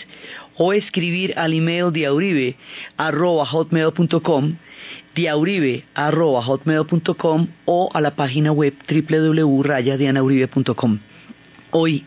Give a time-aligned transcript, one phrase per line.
[0.57, 2.55] o escribir al email diauribe
[2.97, 4.55] arroba hotmail.com
[5.15, 10.99] diauribe arroba hotmail.com o a la página web www.rayadianauribe.com.
[11.71, 12.05] Hoy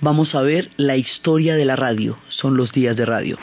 [0.00, 3.38] vamos a ver la historia de la radio, son los días de radio.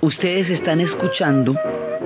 [0.00, 1.54] Ustedes están escuchando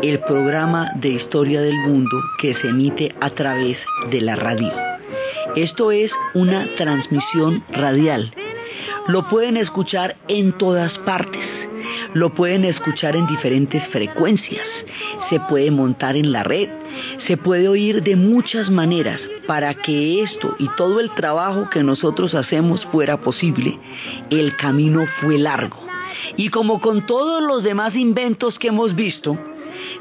[0.03, 3.79] el programa de historia del mundo que se emite a través
[4.11, 4.71] de la radio.
[5.55, 8.33] Esto es una transmisión radial.
[9.09, 11.43] Lo pueden escuchar en todas partes.
[12.13, 14.67] Lo pueden escuchar en diferentes frecuencias.
[15.31, 16.69] Se puede montar en la red.
[17.27, 22.35] Se puede oír de muchas maneras para que esto y todo el trabajo que nosotros
[22.35, 23.79] hacemos fuera posible.
[24.31, 25.86] El camino fue largo
[26.37, 29.39] y como con todos los demás inventos que hemos visto,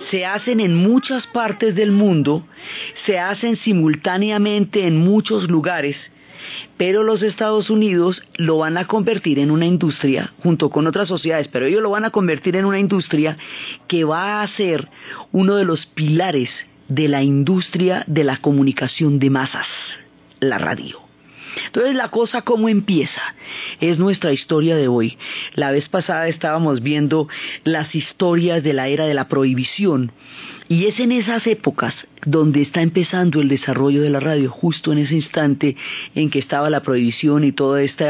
[0.09, 2.45] se hacen en muchas partes del mundo,
[3.05, 5.97] se hacen simultáneamente en muchos lugares,
[6.77, 11.47] pero los Estados Unidos lo van a convertir en una industria junto con otras sociedades,
[11.50, 13.38] pero ellos lo van a convertir en una industria
[13.88, 14.88] que va a ser
[15.31, 16.50] uno de los pilares
[16.88, 19.67] de la industria de la comunicación de masas,
[20.40, 21.04] la radio.
[21.66, 23.21] Entonces la cosa cómo empieza
[23.79, 25.17] es nuestra historia de hoy.
[25.53, 27.27] La vez pasada estábamos viendo
[27.63, 30.11] las historias de la era de la prohibición
[30.67, 31.93] y es en esas épocas
[32.25, 35.75] donde está empezando el desarrollo de la radio, justo en ese instante
[36.16, 38.09] en que estaba la prohibición y todo este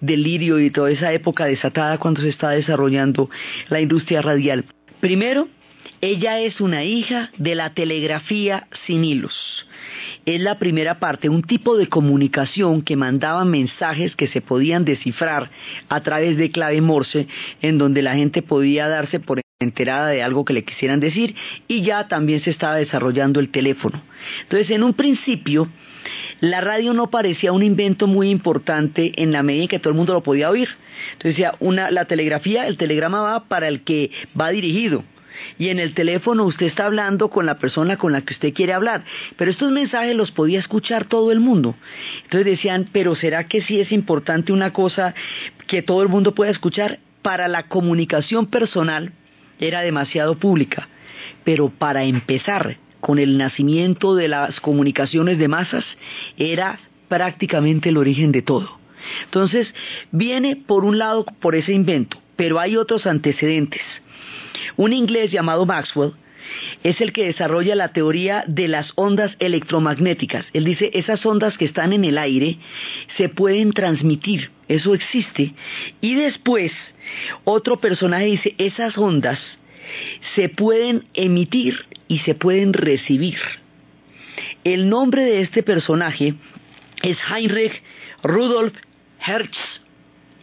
[0.00, 3.30] delirio y toda esa época desatada cuando se está desarrollando
[3.68, 4.64] la industria radial.
[5.00, 5.48] Primero,
[6.00, 9.66] ella es una hija de la telegrafía sin hilos
[10.26, 15.50] es la primera parte, un tipo de comunicación que mandaba mensajes que se podían descifrar
[15.88, 17.26] a través de clave Morse,
[17.60, 21.34] en donde la gente podía darse por enterada de algo que le quisieran decir
[21.68, 24.02] y ya también se estaba desarrollando el teléfono.
[24.42, 25.68] Entonces, en un principio,
[26.40, 29.96] la radio no parecía un invento muy importante en la medida en que todo el
[29.96, 30.68] mundo lo podía oír.
[31.12, 31.54] Entonces decía,
[31.90, 35.04] la telegrafía, el telegrama va para el que va dirigido
[35.58, 38.72] y en el teléfono usted está hablando con la persona con la que usted quiere
[38.72, 39.04] hablar,
[39.36, 41.74] pero estos mensajes los podía escuchar todo el mundo.
[42.24, 45.14] Entonces decían, pero ¿será que sí es importante una cosa
[45.66, 46.98] que todo el mundo pueda escuchar?
[47.22, 49.12] Para la comunicación personal
[49.60, 50.88] era demasiado pública,
[51.44, 55.84] pero para empezar con el nacimiento de las comunicaciones de masas
[56.36, 56.78] era
[57.08, 58.78] prácticamente el origen de todo.
[59.24, 59.72] Entonces,
[60.10, 63.82] viene por un lado por ese invento, pero hay otros antecedentes.
[64.76, 66.12] Un inglés llamado Maxwell
[66.82, 70.44] es el que desarrolla la teoría de las ondas electromagnéticas.
[70.52, 72.58] Él dice, esas ondas que están en el aire
[73.16, 75.54] se pueden transmitir, eso existe.
[76.00, 76.72] Y después,
[77.44, 79.38] otro personaje dice, esas ondas
[80.34, 83.38] se pueden emitir y se pueden recibir.
[84.64, 86.34] El nombre de este personaje
[87.02, 87.82] es Heinrich
[88.22, 88.74] Rudolf
[89.24, 89.58] Hertz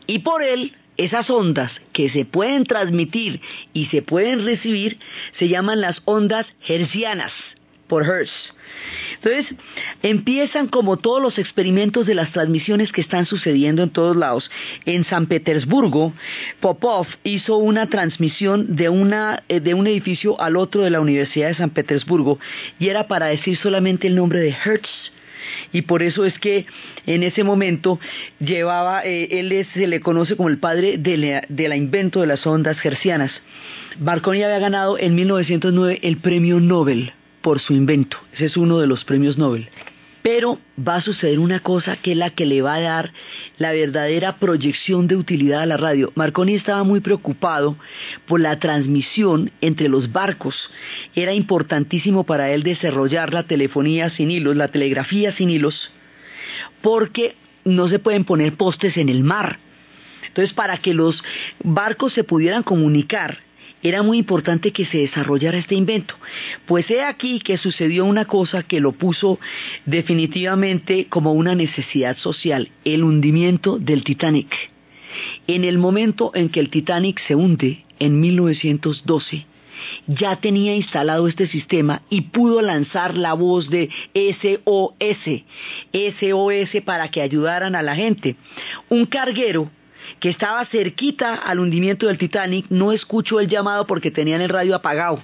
[0.07, 3.41] y por él esas ondas que se pueden transmitir
[3.73, 4.99] y se pueden recibir
[5.37, 7.31] se llaman las ondas hertzianas
[7.87, 8.31] por Hertz.
[9.15, 9.53] Entonces,
[10.03, 14.49] empiezan como todos los experimentos de las transmisiones que están sucediendo en todos lados.
[14.85, 16.13] En San Petersburgo,
[16.61, 21.49] Popov hizo una transmisión de, una, eh, de un edificio al otro de la Universidad
[21.49, 22.39] de San Petersburgo
[22.79, 25.11] y era para decir solamente el nombre de Hertz
[25.71, 26.65] y por eso es que
[27.05, 27.99] en ese momento
[28.39, 32.83] llevaba, eh, él se le conoce como el padre de la, invento de las ondas
[32.83, 33.31] hercianas.
[33.99, 38.17] Marconi había ganado en 1909 el premio Nobel por su invento.
[38.33, 39.69] Ese es uno de los premios Nobel.
[40.21, 43.13] Pero va a suceder una cosa que es la que le va a dar
[43.57, 46.11] la verdadera proyección de utilidad a la radio.
[46.15, 47.77] Marconi estaba muy preocupado
[48.27, 50.55] por la transmisión entre los barcos.
[51.15, 55.91] Era importantísimo para él desarrollar la telefonía sin hilos, la telegrafía sin hilos,
[56.81, 59.59] porque no se pueden poner postes en el mar.
[60.27, 61.21] Entonces, para que los
[61.63, 63.39] barcos se pudieran comunicar,
[63.81, 66.15] era muy importante que se desarrollara este invento.
[66.65, 69.39] Pues he aquí que sucedió una cosa que lo puso
[69.85, 74.53] definitivamente como una necesidad social, el hundimiento del Titanic.
[75.47, 79.45] En el momento en que el Titanic se hunde, en 1912,
[80.07, 85.43] ya tenía instalado este sistema y pudo lanzar la voz de SOS,
[85.93, 88.35] SOS para que ayudaran a la gente.
[88.89, 89.69] Un carguero
[90.19, 94.75] que estaba cerquita al hundimiento del Titanic, no escuchó el llamado porque tenían el radio
[94.75, 95.21] apagado.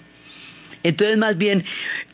[0.83, 1.63] Entonces más bien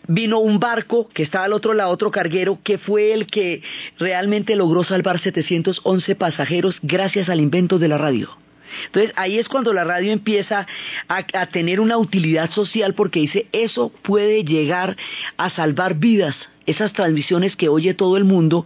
[0.07, 3.61] vino un barco que estaba al otro lado, otro carguero, que fue el que
[3.99, 8.40] realmente logró salvar 711 pasajeros gracias al invento de la radio.
[8.85, 10.67] Entonces ahí es cuando la radio empieza
[11.07, 14.97] a, tener una utilidad social porque dice eso puede llegar
[15.37, 16.35] a salvar vidas
[16.65, 18.65] esas transmisiones que oye todo el mundo,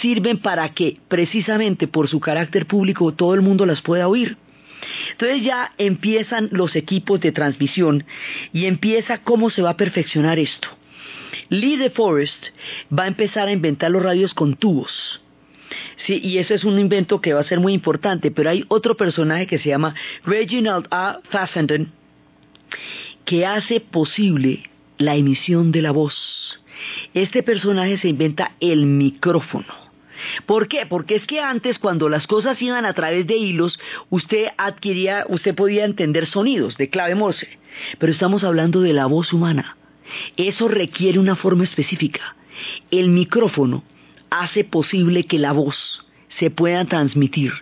[0.00, 4.38] sirven para que precisamente por su carácter público todo el mundo las pueda oír.
[5.12, 8.04] Entonces ya empiezan los equipos de transmisión
[8.52, 10.68] y empieza cómo se va a perfeccionar esto.
[11.48, 12.46] Lee de Forest
[12.96, 15.20] va a empezar a inventar los radios con tubos.
[16.06, 18.96] Sí, y ese es un invento que va a ser muy importante, pero hay otro
[18.96, 19.94] personaje que se llama
[20.24, 21.20] Reginald A.
[21.30, 21.92] Fassenden
[23.24, 24.62] que hace posible
[24.98, 26.14] la emisión de la voz.
[27.14, 29.84] Este personaje se inventa el micrófono.
[30.46, 30.86] ¿Por qué?
[30.86, 33.78] Porque es que antes cuando las cosas iban a través de hilos,
[34.10, 37.58] usted adquiría, usted podía entender sonidos de clave Morse,
[37.98, 39.76] pero estamos hablando de la voz humana.
[40.36, 42.36] Eso requiere una forma específica.
[42.90, 43.82] El micrófono
[44.30, 45.76] hace posible que la voz
[46.38, 47.52] se pueda transmitir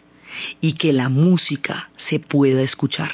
[0.61, 3.11] y que la música se pueda escuchar.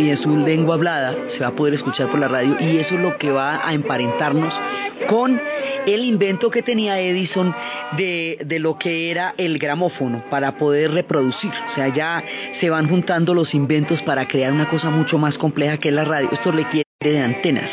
[0.00, 2.94] Y en su lengua hablada se va a poder escuchar por la radio y eso
[2.94, 4.54] es lo que va a emparentarnos
[5.08, 5.40] con
[5.86, 7.54] el invento que tenía Edison
[7.96, 11.50] de, de, lo que era el gramófono para poder reproducir.
[11.72, 12.22] O sea, ya
[12.60, 16.28] se van juntando los inventos para crear una cosa mucho más compleja que la radio.
[16.32, 17.70] Esto requiere de antenas.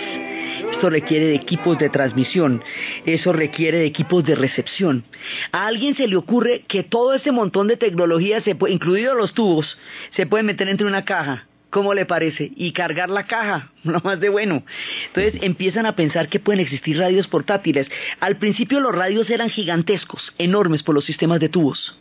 [0.71, 2.62] Esto requiere de equipos de transmisión,
[3.06, 5.03] eso requiere de equipos de recepción.
[5.51, 9.33] A alguien se le ocurre que todo ese montón de tecnología, se puede, incluidos los
[9.33, 9.77] tubos,
[10.15, 12.52] se puede meter entre una caja ¿Cómo le parece?
[12.56, 14.64] Y cargar la caja, lo más de bueno.
[15.08, 17.88] Entonces empiezan a pensar que pueden existir radios portátiles.
[18.19, 21.98] Al principio los radios eran gigantescos, enormes por los sistemas de tubos.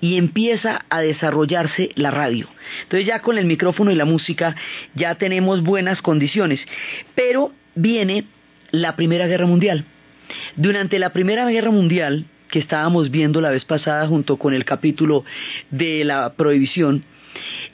[0.00, 2.48] Y empieza a desarrollarse la radio.
[2.82, 4.54] Entonces ya con el micrófono y la música
[4.94, 6.60] ya tenemos buenas condiciones.
[7.14, 8.24] Pero viene
[8.70, 9.84] la Primera Guerra Mundial.
[10.56, 15.24] Durante la Primera Guerra Mundial, que estábamos viendo la vez pasada junto con el capítulo
[15.70, 17.04] de la prohibición,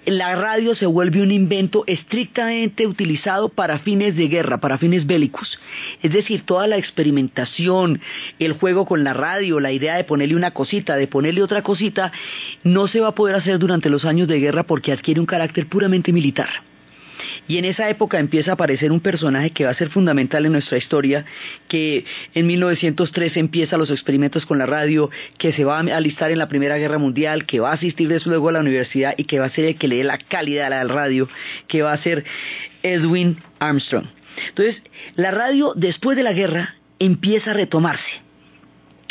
[0.06, 5.58] la radio se vuelve un invento estrictamente utilizado para fines de guerra, para fines bélicos.
[6.02, 8.00] Es decir, toda la experimentación,
[8.38, 12.12] el juego con la radio, la idea de ponerle una cosita, de ponerle otra cosita,
[12.64, 15.68] no se va a poder hacer durante los años de guerra porque adquiere un carácter
[15.68, 16.48] puramente militar.
[17.48, 20.52] Y en esa época empieza a aparecer un personaje que va a ser fundamental en
[20.52, 21.24] nuestra historia,
[21.68, 26.38] que en 1903 empieza los experimentos con la radio, que se va a alistar en
[26.38, 29.38] la Primera Guerra Mundial, que va a asistir desde luego a la universidad y que
[29.38, 31.28] va a ser el que le dé la calidad al radio,
[31.68, 32.24] que va a ser
[32.82, 34.06] Edwin Armstrong.
[34.48, 34.82] Entonces,
[35.14, 38.22] la radio después de la guerra empieza a retomarse.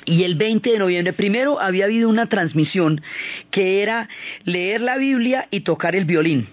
[0.06, 3.01] Y el 20 de noviembre, primero había habido una transmisión
[3.51, 4.10] que era
[4.46, 6.48] leer la Biblia y tocar el violín.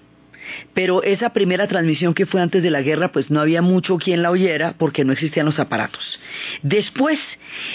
[0.74, 4.22] Pero esa primera transmisión que fue antes de la guerra, pues no había mucho quien
[4.22, 6.20] la oyera porque no existían los aparatos.
[6.62, 7.18] Después,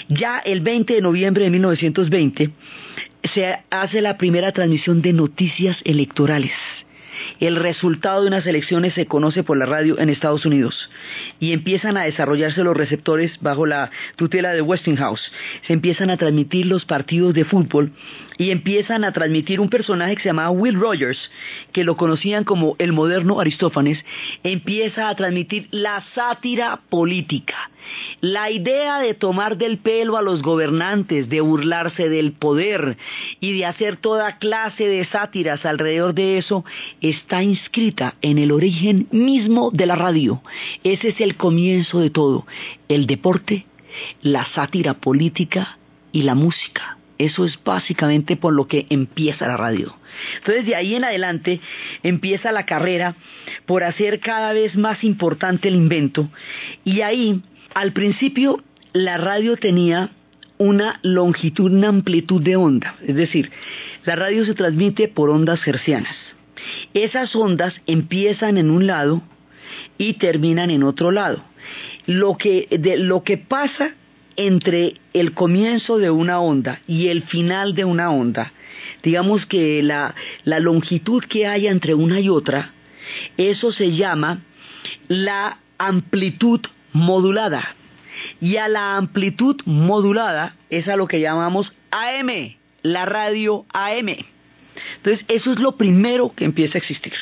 [0.08, 2.50] ya el 20 de noviembre de 1920,
[3.34, 6.52] se hace la primera transmisión de noticias electorales.
[7.40, 10.90] El resultado de unas elecciones se conoce por la radio en Estados Unidos
[11.40, 15.32] y empiezan a desarrollarse los receptores bajo la tutela de Westinghouse.
[15.68, 17.92] Se empiezan a transmitir los partidos de fútbol
[18.38, 21.32] y empiezan a transmitir un personaje que se llamaba Will Rogers,
[21.72, 24.04] que lo conocían como el moderno Aristófanes,
[24.44, 27.56] empieza a transmitir la sátira política.
[28.22, 32.98] La idea de tomar del pelo a los gobernantes, de burlarse del poder
[33.40, 36.64] y de hacer toda clase de sátiras alrededor de eso,
[37.24, 40.42] está inscrita en el origen mismo de la radio.
[40.84, 42.46] Ese es el comienzo de todo,
[42.90, 43.66] el deporte,
[44.22, 45.78] la sátira política
[46.12, 46.98] y la música.
[47.18, 49.96] Eso es básicamente por lo que empieza la radio.
[50.36, 51.62] Entonces de ahí en adelante
[52.04, 53.16] empieza la carrera
[53.66, 56.30] por hacer cada vez más importante el invento
[56.84, 57.42] y ahí
[57.74, 58.62] al principio
[58.92, 60.10] la radio tenía
[60.58, 63.50] una longitud, una amplitud de onda, es decir,
[64.06, 66.33] la radio se transmite por ondas hercianas.
[66.94, 69.22] Esas ondas empiezan en un lado
[69.98, 71.44] y terminan en otro lado.
[72.06, 72.68] Lo que,
[73.48, 73.96] pasa
[74.36, 78.52] entre el comienzo de una onda y el final de una onda,
[79.04, 82.74] digamos que la, la longitud que hay entre una y otra,
[83.38, 84.42] eso se llama
[85.08, 87.76] la amplitud modulada.
[88.40, 94.08] Y a la amplitud modulada es a lo que llamamos AM, la radio AM.
[94.98, 97.14] Entonces, eso es lo primero que empieza a existir.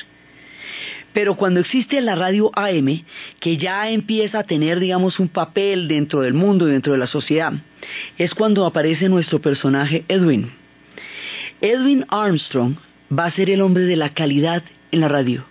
[1.14, 3.04] Pero cuando existe la radio AM,
[3.40, 7.54] que ya empieza a tener, digamos, un papel dentro del mundo dentro de la sociedad,
[8.18, 10.52] es cuando aparece nuestro personaje Edwin.
[11.60, 12.76] Edwin Armstrong
[13.12, 15.46] va a ser el hombre de la calidad en la radio.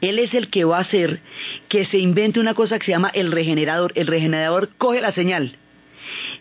[0.00, 1.20] Él es el que va a hacer
[1.68, 3.92] que se invente una cosa que se llama el regenerador.
[3.94, 5.56] El regenerador coge la señal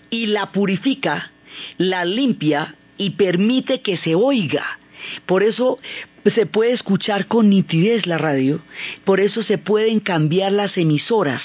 [0.10, 1.32] y la purifica,
[1.78, 4.80] la limpia y permite que se oiga.
[5.26, 5.80] Por eso
[6.26, 8.60] se puede escuchar con nitidez la radio,
[9.06, 11.42] por eso se pueden cambiar las emisoras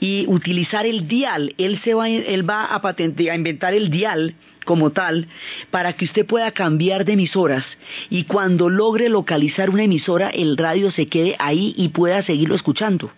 [0.00, 1.54] y utilizar el dial.
[1.58, 5.28] Él, se va, él va a, a inventar el dial como tal
[5.70, 7.64] para que usted pueda cambiar de emisoras
[8.10, 13.10] y cuando logre localizar una emisora el radio se quede ahí y pueda seguirlo escuchando.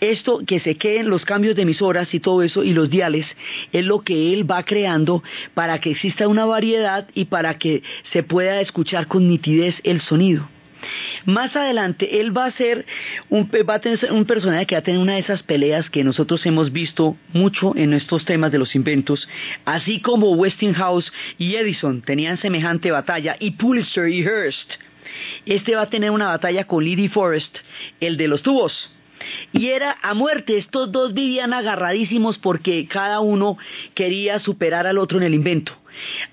[0.00, 3.26] Esto que se queden los cambios de emisoras y todo eso y los diales
[3.72, 5.22] es lo que él va creando
[5.54, 10.48] para que exista una variedad y para que se pueda escuchar con nitidez el sonido.
[11.24, 12.86] Más adelante él va a ser
[13.28, 17.76] un, personaje que va a tener una de esas peleas que nosotros hemos visto mucho
[17.76, 19.28] en estos temas de los inventos,
[19.64, 24.74] así como Westinghouse y Edison tenían semejante batalla y Pulitzer y Hearst.
[25.46, 27.58] Este va a tener una batalla con Liddy Forrest,
[28.00, 28.90] el de los tubos.
[29.52, 33.58] Y era a muerte, estos dos vivían agarradísimos porque cada uno
[33.94, 35.72] quería superar al otro en el invento.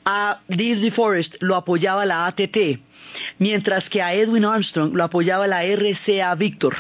[0.03, 2.79] A Liddy Forrest lo apoyaba la ATT,
[3.39, 6.75] mientras que a Edwin Armstrong lo apoyaba la RCA Victor,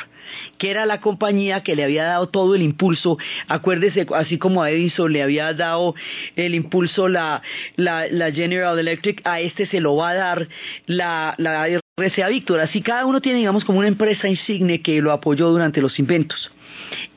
[0.57, 3.17] que era la compañía que le había dado todo el impulso.
[3.47, 5.95] Acuérdese, así como a Edison le había dado
[6.35, 7.41] el impulso la,
[7.77, 10.47] General Electric, a este se lo va a dar
[10.85, 12.59] la, la RCA Victor.
[12.59, 16.51] Así cada uno tiene, digamos, como una empresa insigne que lo apoyó durante los inventos.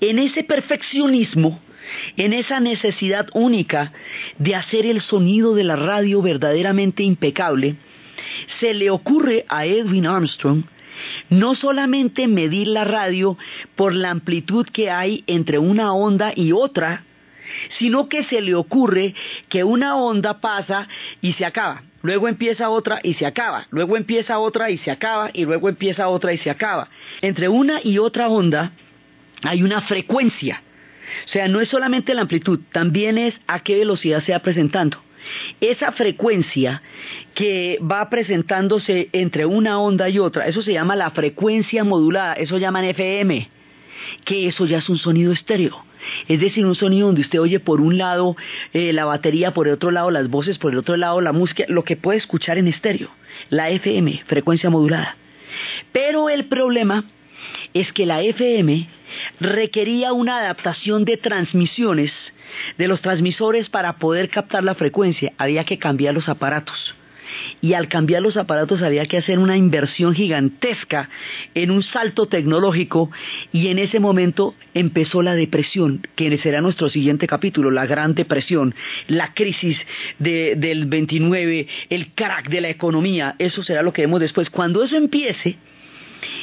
[0.00, 1.60] En ese perfeccionismo,
[2.16, 3.92] en esa necesidad única
[4.38, 7.74] de hacer el sonido de la radio verdaderamente impecable,
[8.60, 10.62] se le ocurre a Edwin Armstrong
[11.28, 13.36] no solamente medir la radio
[13.74, 17.04] por la amplitud que hay entre una onda y otra,
[17.80, 19.12] sino que se le ocurre
[19.48, 20.86] que una onda pasa
[21.20, 25.30] y se acaba, luego empieza otra y se acaba, luego empieza otra y se acaba,
[25.32, 26.88] y luego empieza otra y se acaba.
[27.20, 28.72] Entre una y otra onda
[29.42, 30.62] hay una frecuencia.
[31.26, 35.02] O sea, no es solamente la amplitud, también es a qué velocidad se va presentando.
[35.60, 36.82] Esa frecuencia
[37.34, 42.58] que va presentándose entre una onda y otra, eso se llama la frecuencia modulada, eso
[42.58, 43.48] llaman FM,
[44.24, 45.87] que eso ya es un sonido estéreo.
[46.28, 48.36] Es decir, un sonido donde usted oye por un lado
[48.72, 51.64] eh, la batería, por el otro lado las voces, por el otro lado la música,
[51.68, 53.10] lo que puede escuchar en estéreo,
[53.50, 55.16] la FM, frecuencia modulada.
[55.92, 57.04] Pero el problema
[57.74, 58.88] es que la FM
[59.40, 62.12] requería una adaptación de transmisiones
[62.76, 65.32] de los transmisores para poder captar la frecuencia.
[65.38, 66.94] Había que cambiar los aparatos.
[67.60, 71.08] Y al cambiar los aparatos había que hacer una inversión gigantesca
[71.54, 73.10] en un salto tecnológico
[73.52, 78.74] y en ese momento empezó la depresión, que será nuestro siguiente capítulo, la gran depresión,
[79.06, 79.78] la crisis
[80.18, 84.50] del 29, el crack de la economía, eso será lo que vemos después.
[84.50, 85.56] Cuando eso empiece,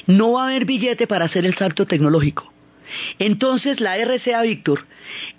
[0.07, 2.54] no va a haber billete para hacer el salto tecnológico.
[3.19, 4.85] Entonces la RCA Víctor,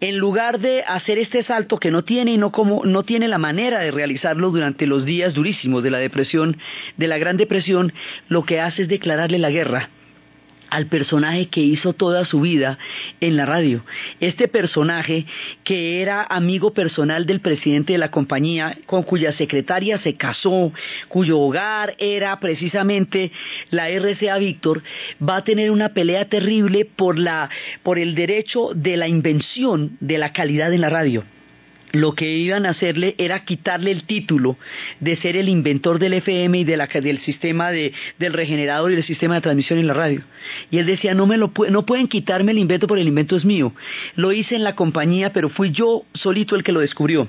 [0.00, 3.38] en lugar de hacer este salto que no tiene y no, como, no tiene la
[3.38, 6.56] manera de realizarlo durante los días durísimos de la depresión,
[6.96, 7.92] de la Gran Depresión,
[8.28, 9.90] lo que hace es declararle la guerra
[10.70, 12.78] al personaje que hizo toda su vida
[13.20, 13.84] en la radio.
[14.20, 15.26] Este personaje
[15.64, 20.72] que era amigo personal del presidente de la compañía, con cuya secretaria se casó,
[21.08, 23.32] cuyo hogar era precisamente
[23.70, 24.82] la RCA Víctor,
[25.26, 27.48] va a tener una pelea terrible por la
[27.82, 31.24] por el derecho de la invención de la calidad en la radio
[32.00, 34.56] lo que iban a hacerle era quitarle el título
[35.00, 39.36] de ser el inventor del FM y del sistema de, del regenerador y del sistema
[39.36, 40.22] de transmisión en la radio.
[40.70, 43.44] Y él decía, no, me lo, no pueden quitarme el invento porque el invento es
[43.44, 43.72] mío.
[44.14, 47.28] Lo hice en la compañía, pero fui yo solito el que lo descubrió.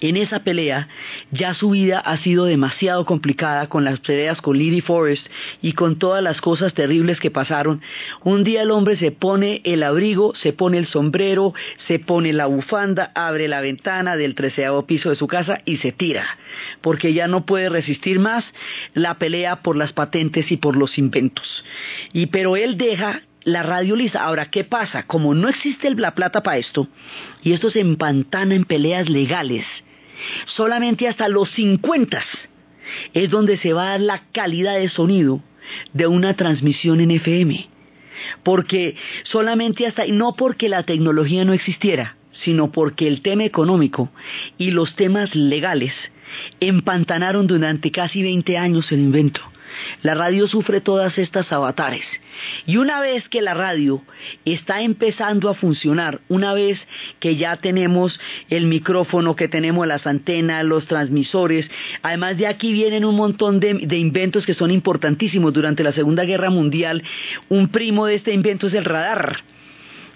[0.00, 0.88] En esa pelea
[1.30, 5.26] ya su vida ha sido demasiado complicada con las peleas con Lily Forrest
[5.62, 7.80] y con todas las cosas terribles que pasaron.
[8.24, 11.54] Un día el hombre se pone el abrigo, se pone el sombrero,
[11.86, 15.92] se pone la bufanda, abre la ventana del treceavo piso de su casa y se
[15.92, 16.24] tira,
[16.80, 18.44] porque ya no puede resistir más
[18.94, 21.64] la pelea por las patentes y por los inventos.
[22.12, 24.24] Y pero él deja la radio lisa.
[24.24, 25.04] Ahora, ¿qué pasa?
[25.04, 26.88] Como no existe la plata para esto,
[27.42, 29.64] y esto se empantana en peleas legales,
[30.46, 32.22] solamente hasta los 50
[33.14, 35.42] es donde se va a dar la calidad de sonido
[35.92, 37.68] de una transmisión en FM.
[38.42, 44.10] Porque solamente hasta, no porque la tecnología no existiera, sino porque el tema económico
[44.58, 45.92] y los temas legales
[46.58, 49.40] empantanaron durante casi 20 años el invento.
[50.02, 52.04] La radio sufre todas estas avatares.
[52.66, 54.02] Y una vez que la radio
[54.44, 56.78] está empezando a funcionar, una vez
[57.18, 58.18] que ya tenemos
[58.50, 61.68] el micrófono, que tenemos las antenas, los transmisores,
[62.02, 65.52] además de aquí vienen un montón de, de, inventos que son importantísimos.
[65.52, 67.02] Durante la Segunda Guerra Mundial,
[67.48, 69.36] un primo de este invento es el radar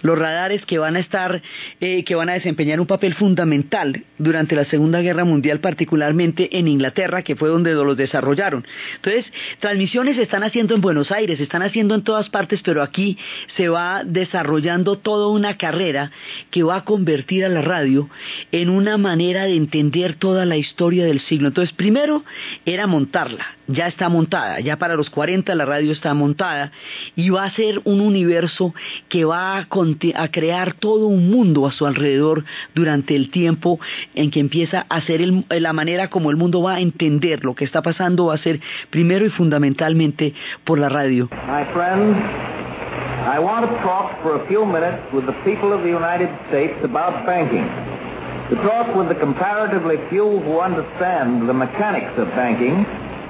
[0.02, 1.40] los radares que van a estar,
[1.80, 6.69] eh, que van a desempeñar un papel fundamental durante la Segunda Guerra Mundial, particularmente en
[6.69, 8.66] Inglaterra, que fue donde los desarrollaron.
[8.97, 9.26] Entonces,
[9.59, 13.19] transmisiones se están haciendo en Buenos Aires, se están haciendo en todas partes, pero aquí
[13.57, 16.11] se va desarrollando toda una carrera
[16.50, 18.09] que va a convertir a la radio
[18.52, 21.49] en una manera de entender toda la historia del siglo.
[21.49, 22.25] Entonces, primero
[22.64, 26.73] era montarla, ya está montada, ya para los 40 la radio está montada
[27.16, 28.75] y va a ser un universo
[29.09, 29.66] que va a,
[30.15, 33.79] a, crear todo un mundo a su alrededor durante el tiempo
[34.15, 37.55] en que empieza a ser el, la manera como el mundo va a entender lo
[37.55, 41.29] que está pasando va a ser primero y fundamentalmente por la radio.
[41.47, 42.17] My friends,
[43.26, 46.83] I want to talk for a few minutes with the people of the United States
[46.83, 47.67] about banking.
[48.50, 52.85] To talk with the comparatively few who understand the mechanics of banking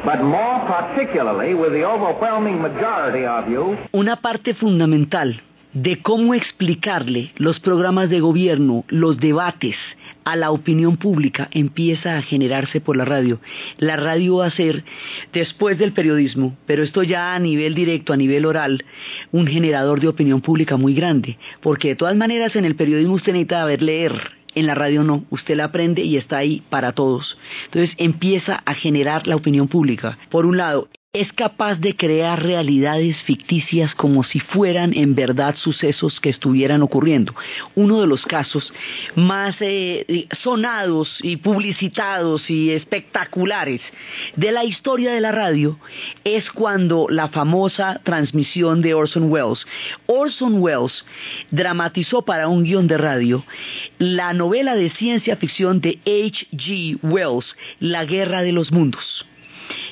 [0.05, 3.77] but more particularly with the overwhelming majority of you.
[3.93, 5.41] Una parte fundamental
[5.73, 9.77] de cómo explicarle los programas de gobierno, los debates
[10.25, 13.41] a la opinión pública empieza a generarse por la radio.
[13.79, 14.85] La radio va a ser,
[15.33, 18.85] después del periodismo, pero esto ya a nivel directo, a nivel oral,
[19.33, 23.33] un generador de opinión pública muy grande, porque de todas maneras en el periodismo usted
[23.33, 24.13] necesita ver leer,
[24.55, 27.39] en la radio no, usted la aprende y está ahí para todos.
[27.67, 30.19] Entonces empieza a generar la opinión pública.
[30.29, 36.21] Por un lado, es capaz de crear realidades ficticias como si fueran en verdad sucesos
[36.21, 37.35] que estuvieran ocurriendo.
[37.75, 38.73] Uno de los casos
[39.17, 43.81] más eh, sonados y publicitados y espectaculares
[44.37, 45.81] de la historia de la radio
[46.23, 49.67] es cuando la famosa transmisión de Orson Welles.
[50.07, 51.05] Orson Welles
[51.51, 53.45] dramatizó para un guion de radio
[53.99, 56.99] la novela de ciencia ficción de H.G.
[57.03, 57.47] Wells,
[57.81, 59.27] La Guerra de los Mundos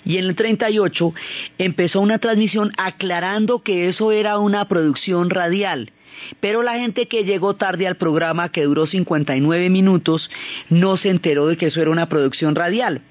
[0.04, 1.14] y en el 38
[1.58, 5.92] empezó una transmisión aclarando que eso era una producción radial.
[6.40, 10.28] Pero la gente que llegó tarde al programa, que duró 59 minutos,
[10.68, 13.02] no se enteró de que eso era una producción radial.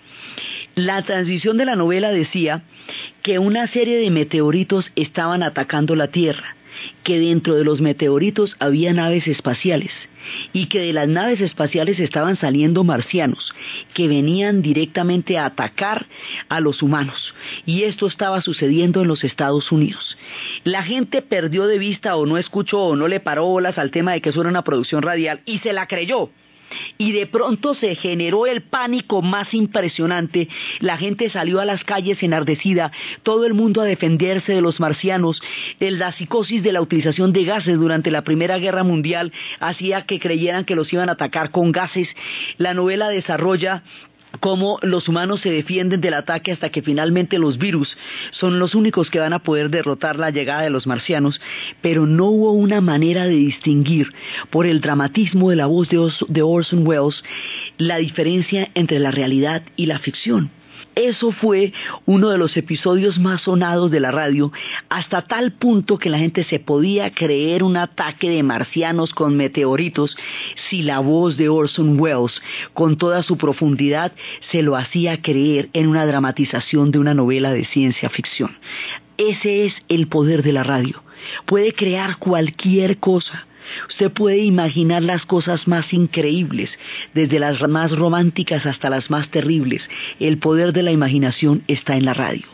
[0.76, 2.64] La transmisión de la novela decía
[3.24, 6.56] que una serie de meteoritos estaban atacando la Tierra,
[7.04, 9.92] que dentro de los meteoritos había naves espaciales
[10.54, 13.54] y que de las naves espaciales estaban saliendo marcianos
[13.94, 16.06] que venían directamente a atacar
[16.50, 17.34] a los humanos.
[17.66, 20.18] Y esto estaba sucediendo en los Estados Unidos.
[20.64, 24.14] La gente perdió de vista o no escuchó o no le paró bolas al tema
[24.14, 26.30] de que eso era una producción radial y se la creyó
[26.98, 30.48] y de pronto se generó el pánico más impresionante.
[30.80, 32.92] La gente salió a las calles enardecida,
[33.24, 35.42] todo el mundo a defenderse de los marcianos.
[35.80, 40.66] La psicosis de la utilización de gases durante la Primera Guerra Mundial hacía que creyeran
[40.66, 42.08] que los iban a atacar con gases.
[42.58, 43.84] La novela desarrolla
[44.40, 47.98] cómo los humanos se defienden del ataque hasta que finalmente los virus
[48.32, 51.40] son los únicos que van a poder derrotar la llegada de los marcianos,
[51.82, 54.10] pero no hubo una manera de distinguir
[54.50, 57.24] por el dramatismo de la voz de Orson Welles
[57.78, 60.52] la diferencia entre la realidad y la ficción.
[60.98, 61.74] Eso fue
[62.08, 64.52] uno de los episodios más sonados de la radio,
[64.90, 70.18] hasta tal punto que la gente se podía creer un ataque de marcianos con meteoritos
[70.68, 72.42] si la voz de Orson Welles,
[72.74, 74.12] con toda su profundidad,
[74.50, 78.58] se lo hacía creer en una dramatización de una novela de ciencia ficción.
[79.18, 81.04] Ese es el poder de la radio.
[81.46, 83.47] Puede crear cualquier cosa
[83.90, 86.70] Usted puede imaginar las cosas más increíbles,
[87.14, 89.82] desde las más románticas hasta las más terribles.
[90.20, 92.46] El poder de la imaginación está en la radio.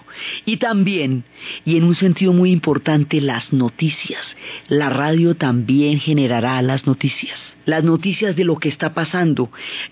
[0.45, 1.23] Y también,
[1.65, 4.21] y en un sentido muy importante, las noticias.
[4.67, 9.49] La radio también generará las noticias las noticias de lo que está pasando.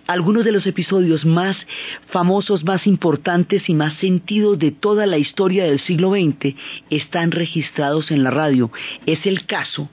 [0.08, 1.56] Algunos de los episodios más
[2.08, 6.56] famosos, más importantes y más sentidos de toda la historia del siglo XX
[6.90, 8.72] están registrados en la radio.
[9.06, 9.90] Es el caso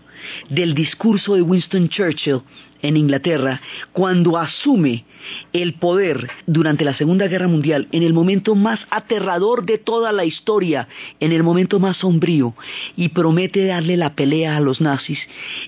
[0.49, 2.43] del discurso de Winston Churchill
[2.83, 3.61] en Inglaterra
[3.93, 5.05] cuando asume
[5.53, 10.25] el poder durante la Segunda Guerra Mundial en el momento más aterrador de toda la
[10.25, 10.89] historia,
[11.21, 12.55] en el momento más sombrío,
[12.97, 15.19] y promete darle la pelea a los nazis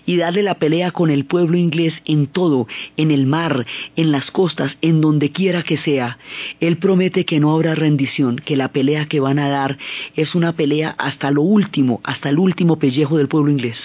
[0.07, 4.31] y darle la pelea con el pueblo inglés en todo, en el mar, en las
[4.31, 6.19] costas, en donde quiera que sea.
[6.61, 9.79] Él promete que no habrá rendición, que la pelea que van a dar
[10.15, 13.77] es una pelea hasta lo último, hasta el último pellejo del pueblo inglés.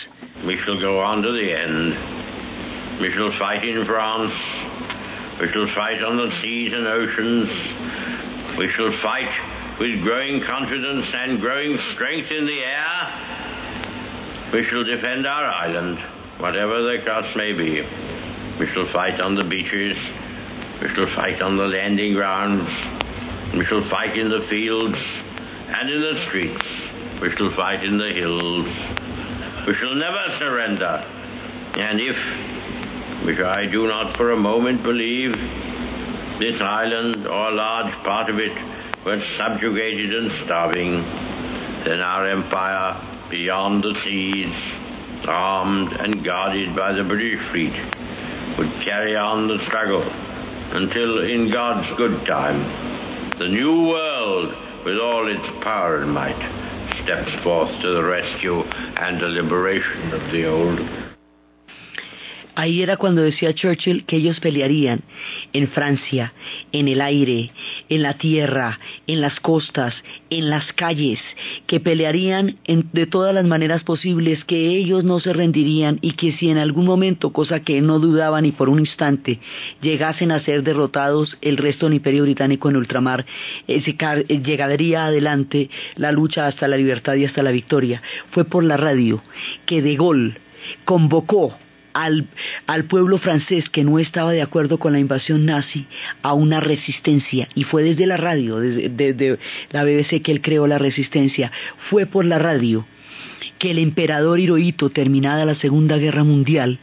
[0.46, 3.02] We shall go on to the end.
[3.02, 4.34] We shall fight in France.
[5.42, 7.50] We shall fight on the seas and oceans.
[8.58, 9.32] We shall fight
[9.80, 14.52] with growing confidence and growing strength in the air.
[14.54, 16.00] We shall defend our island,
[16.38, 17.82] whatever the cost may be.
[18.60, 19.98] We shall fight on the beaches.
[20.80, 22.70] We shall fight on the landing grounds.
[23.58, 25.00] We shall fight in the fields
[25.68, 26.64] and in the streets.
[27.20, 29.05] We shall fight in the hills.
[29.68, 31.04] We shall never surrender.
[31.76, 32.16] And if,
[33.26, 35.36] which I do not for a moment believe,
[36.40, 38.56] this island or a large part of it
[39.04, 41.02] were subjugated and starving,
[41.84, 43.02] then our empire
[43.32, 44.54] beyond the seas,
[45.28, 47.74] armed and guarded by the British fleet,
[48.60, 50.04] would carry on the struggle
[50.74, 52.60] until in God's good time,
[53.40, 56.65] the new world with all its power and might
[57.06, 58.62] steps forth to the rescue
[58.98, 61.05] and the liberation of the old.
[62.56, 65.02] Ahí era cuando decía Churchill que ellos pelearían
[65.52, 66.34] en Francia,
[66.72, 67.52] en el aire,
[67.90, 69.94] en la tierra, en las costas,
[70.30, 71.20] en las calles,
[71.68, 76.50] que pelearían de todas las maneras posibles, que ellos no se rendirían y que si
[76.50, 79.40] en algún momento, cosa que no dudaban ni por un instante,
[79.82, 83.26] llegasen a ser derrotados el resto del imperio británico en ultramar,
[83.68, 88.02] eh, eh, llegaría adelante la lucha hasta la libertad y hasta la victoria.
[88.32, 89.22] Fue por la radio
[89.66, 90.36] que De Gaulle
[90.86, 91.58] convocó
[91.96, 95.88] al, pueblo francés que no estaba de acuerdo con la invasión nazi
[96.22, 97.48] a una resistencia.
[97.56, 99.40] Y fue desde la radio, desde,
[99.72, 101.52] la BBC que él creó la resistencia,
[101.90, 102.86] fue por la radio
[103.60, 106.80] que el emperador Hirohito, terminada la Segunda Guerra Mundial,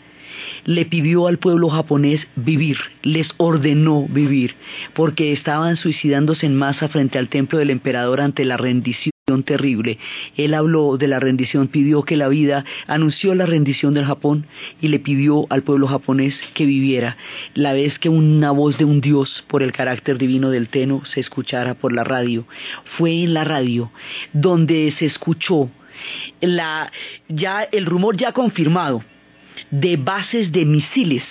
[0.64, 4.54] le pidió al pueblo japonés vivir, les ordenó vivir,
[4.94, 9.11] porque estaban suicidándose en masa frente al templo del emperador ante la rendición
[9.44, 9.98] terrible.
[10.36, 14.46] Él habló de la rendición, pidió que la vida, anunció la rendición del Japón
[14.80, 17.16] y le pidió al pueblo japonés que viviera.
[17.54, 21.20] La vez que una voz de un dios por el carácter divino del Teno se
[21.20, 22.44] escuchara por la radio,
[22.98, 23.90] fue en la radio
[24.32, 25.70] donde se escuchó
[26.40, 26.90] la,
[27.28, 29.02] ya el rumor ya confirmado
[29.70, 31.24] de bases de misiles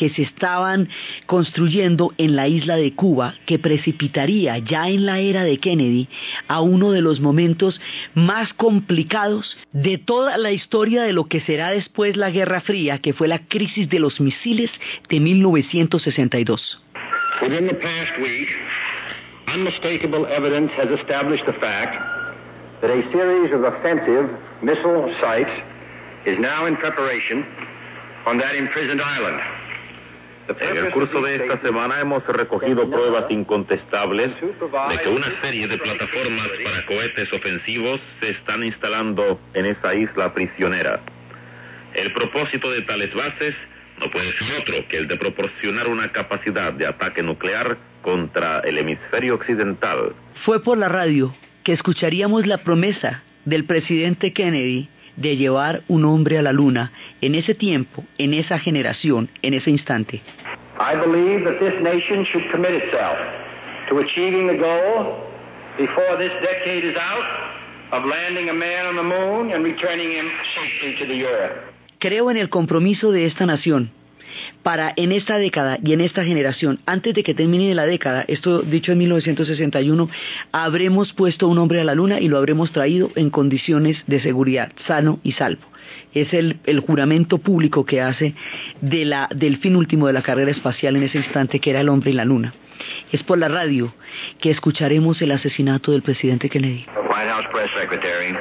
[0.00, 0.88] que se estaban
[1.26, 6.08] construyendo en la isla de Cuba, que precipitaría ya en la era de Kennedy
[6.48, 7.78] a uno de los momentos
[8.14, 13.12] más complicados de toda la historia de lo que será después la Guerra Fría, que
[13.12, 14.70] fue la crisis de los misiles
[15.10, 16.80] de 1962.
[17.42, 18.48] Within the past week,
[19.52, 21.94] unmistakable evidence has established the fact
[22.80, 24.30] that a series of offensive
[24.62, 25.52] missile sites
[26.24, 27.44] is now in preparation
[28.24, 29.59] on that imprisoned island.
[30.58, 35.78] En el curso de esta semana hemos recogido pruebas incontestables de que una serie de
[35.78, 41.00] plataformas para cohetes ofensivos se están instalando en esa isla prisionera.
[41.94, 43.54] El propósito de tales bases
[44.00, 48.78] no puede ser otro que el de proporcionar una capacidad de ataque nuclear contra el
[48.78, 50.14] hemisferio occidental.
[50.44, 54.88] Fue por la radio que escucharíamos la promesa del presidente Kennedy
[55.20, 59.70] de llevar un hombre a la luna en ese tiempo, en esa generación, en ese
[59.70, 60.22] instante.
[60.80, 63.18] I believe that this nation should commit itself
[63.88, 65.16] to achieving the goal
[65.76, 67.24] before this decade is out
[67.92, 71.58] of landing a man on the moon and returning him safely to the earth.
[71.98, 73.92] Creo en el compromiso de esta nación
[74.62, 78.62] para en esta década y en esta generación, antes de que termine la década, esto
[78.62, 80.08] dicho en 1961,
[80.52, 84.72] habremos puesto un hombre a la luna y lo habremos traído en condiciones de seguridad,
[84.86, 85.62] sano y salvo.
[86.12, 88.34] Es el, juramento público que hace
[88.80, 91.88] de la, del fin último de la carrera espacial en ese instante, que era el
[91.88, 92.54] hombre en la luna.
[93.12, 93.92] Es por la radio
[94.40, 96.86] que escucharemos el asesinato del presidente Kennedy.
[96.96, 98.34] White House Press Secretary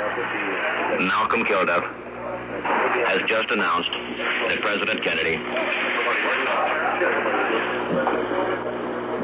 [1.00, 2.09] Malcolm Kilduff
[2.63, 5.38] has just announced that President Kennedy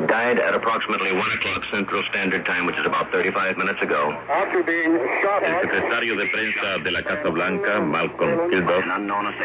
[0.08, 4.18] died at approximately 1 o'clock Central Standard Time, which is about 35 minutes ago.
[4.30, 8.86] El secretario de prensa de la Casa Blanca, Malcolm Kilduff,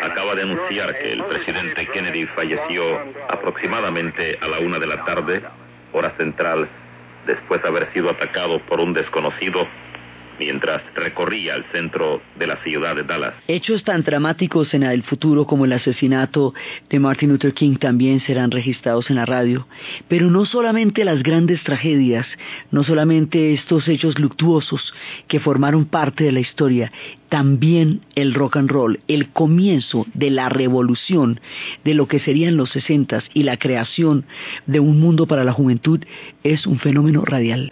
[0.02, 2.82] acaba de anunciar que el presidente Kennedy falleció
[3.28, 5.42] aproximadamente a la una de la tarde,
[5.92, 6.68] hora central,
[7.26, 9.66] después de haber sido atacado por un desconocido
[10.40, 13.34] mientras recorría el centro de la ciudad de Dallas.
[13.46, 16.54] Hechos tan dramáticos en el futuro como el asesinato
[16.88, 19.68] de Martin Luther King también serán registrados en la radio.
[20.08, 22.26] Pero no solamente las grandes tragedias,
[22.70, 24.94] no solamente estos hechos luctuosos
[25.28, 26.90] que formaron parte de la historia,
[27.28, 31.38] también el rock and roll, el comienzo de la revolución
[31.84, 34.24] de lo que serían los sesentas y la creación
[34.66, 36.00] de un mundo para la juventud
[36.42, 37.68] es un fenómeno radial.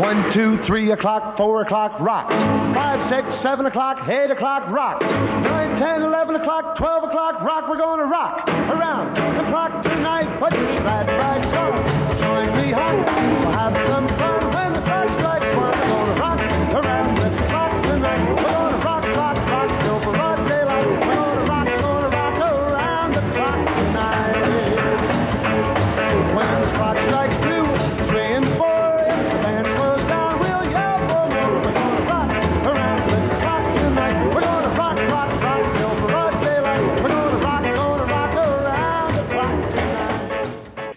[0.00, 2.28] One, two, three o'clock, four o'clock, rock.
[2.74, 5.00] Five, six, seven o'clock, eight o'clock, rock.
[5.00, 7.68] Nine, ten, eleven o'clock, twelve o'clock, rock.
[7.68, 10.28] We're gonna rock around the clock tonight.
[10.40, 11.72] Put your glad rags on.
[12.18, 13.04] Join me home.
[13.04, 15.70] We'll have some fun when the clock strikes one.
[15.70, 16.40] We're gonna rock
[16.84, 18.61] around the clock tonight.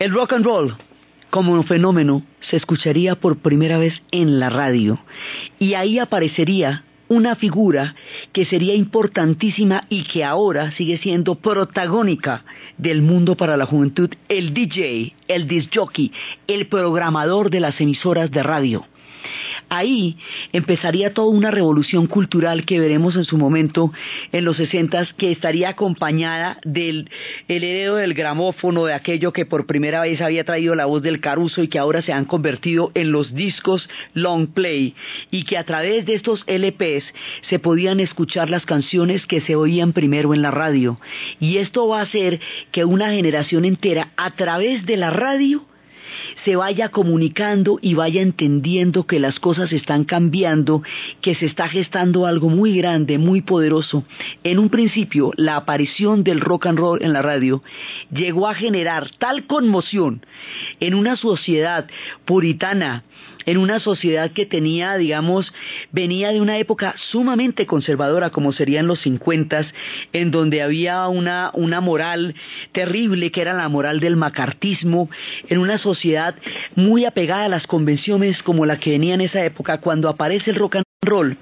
[0.06, 0.76] El rock and roll
[1.32, 5.00] como fenómeno se escucharía por primera vez en la radio
[5.58, 7.96] y ahí aparecería una figura
[8.32, 12.46] que sería importantísima y que ahora sigue siendo protagónica
[12.78, 16.12] del mundo para la juventud, el DJ, el disc jockey,
[16.46, 18.86] el programador de las emisoras de radio.
[19.78, 20.18] Ahí
[20.54, 23.92] empezaría toda una revolución cultural que veremos en su momento
[24.32, 27.10] en los 60 que estaría acompañada del
[27.48, 31.20] el heredo del gramófono, de aquello que por primera vez había traído la voz del
[31.20, 34.96] Caruso y que ahora se han convertido en los discos long play
[35.32, 37.04] y que a través de estos LPs
[37.50, 41.00] se podían escuchar las canciones que se oían primero en la radio.
[41.40, 42.40] Y esto va a hacer
[42.72, 45.66] que una generación entera a través de la radio
[46.44, 50.84] se vaya comunicando y vaya entendiendo que las cosas están cambiando,
[51.22, 54.04] que se está gestando algo muy grande, muy poderoso.
[54.44, 57.64] En un principio, la aparición del rock and roll en la radio
[58.12, 60.26] llegó a generar tal conmoción
[60.80, 61.88] en una sociedad
[62.26, 63.04] puritana,
[63.46, 65.54] en una sociedad que tenía, digamos,
[65.92, 69.68] venía de una época sumamente conservadora como serían los 50,
[70.14, 72.36] en donde había una, una moral
[72.72, 75.10] terrible que era la moral del macartismo,
[75.48, 76.36] en una sociedad
[76.76, 80.58] muy apegada a las convenciones como la que venía en esa época, cuando aparece el
[80.58, 81.38] rock and roll,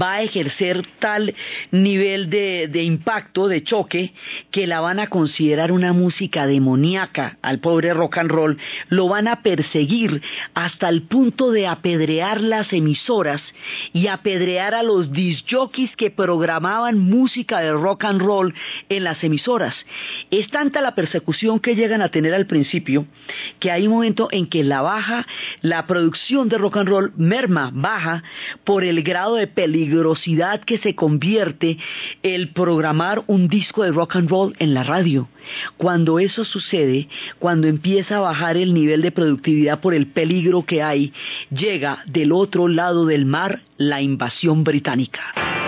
[0.00, 1.34] va a ejercer tal
[1.70, 4.12] nivel de, impacto, de choque,
[4.50, 9.28] que la van a considerar una música demoníaca al pobre rock and roll, lo van
[9.28, 10.22] a perseguir
[10.54, 13.42] hasta el punto de apedrear las emisoras
[13.92, 18.54] y apedrear a los disjockeys que programaban música de rock and roll
[18.88, 19.74] en las emisoras.
[20.30, 23.06] Es tanta la persecución que llegan a tener al principio
[23.58, 25.26] que hay un momento en que la baja,
[25.60, 28.22] la producción de rock and roll merma, baja
[28.64, 31.76] por el grado de peligro peligrosidad que se convierte
[32.22, 35.28] el programar un disco de rock and roll en la radio.
[35.76, 40.82] Cuando eso sucede, cuando empieza a bajar el nivel de productividad por el peligro que
[40.82, 41.12] hay,
[41.50, 45.61] llega del otro lado del mar la invasión británica.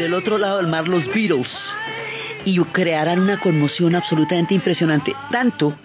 [0.00, 1.46] Del otro lado del mar los Beatles
[2.46, 5.76] y crearán una conmoción absolutamente impresionante, tanto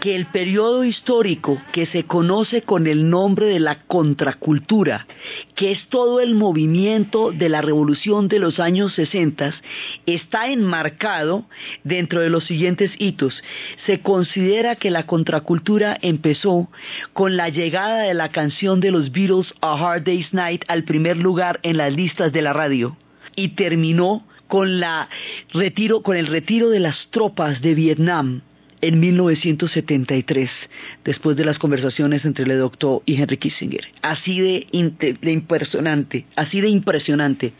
[0.00, 5.06] que el periodo histórico que se conoce con el nombre de la contracultura,
[5.54, 9.52] que es todo el movimiento de la revolución de los años 60,
[10.06, 11.44] está enmarcado
[11.84, 13.34] dentro de los siguientes hitos.
[13.84, 16.70] Se considera que la contracultura empezó
[17.12, 21.18] con la llegada de la canción de los Beatles A Hard Day's Night al primer
[21.18, 22.96] lugar en las listas de la radio
[23.38, 28.40] y terminó con, el retiro de las tropas de Vietnam
[28.80, 30.50] en 1973,
[31.04, 33.86] después de las conversaciones entre Le Doctor y Henry Kissinger.
[34.02, 37.52] Así de, de impresionante, así de impresionante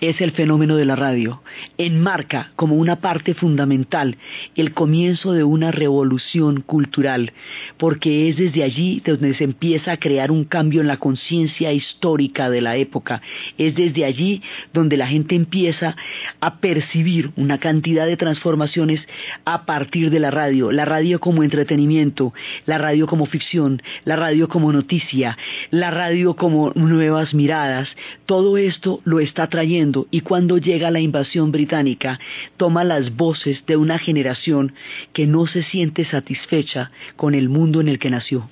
[0.00, 1.42] es el fenómeno de la radio.
[1.78, 4.16] Enmarca como una parte fundamental
[4.54, 7.32] el comienzo de una revolución cultural,
[7.78, 12.50] porque es desde allí donde se empieza a crear un cambio en la conciencia histórica
[12.50, 13.22] de la época.
[13.58, 15.96] Es desde allí donde la gente empieza
[16.40, 19.00] a percibir una cantidad de transformaciones
[19.44, 20.72] a partir de la radio.
[20.72, 22.34] La radio como entretenimiento,
[22.66, 25.38] la radio como ficción, la radio como noticia,
[25.70, 27.88] la radio como nuevas miradas.
[28.26, 32.18] Todo esto lo está trayendo y cuando llega la invasión británica
[32.56, 34.74] toma las voces de una generación
[35.12, 38.48] que no se siente satisfecha con el mundo en el que nació.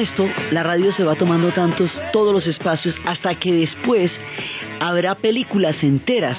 [0.00, 4.10] Esto, la radio se va tomando tantos, todos los espacios, hasta que después
[4.80, 6.36] habrá películas enteras